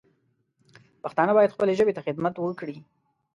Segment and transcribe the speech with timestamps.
[1.03, 2.77] پښتانه باید خپلې ژبې ته خدمت وکړي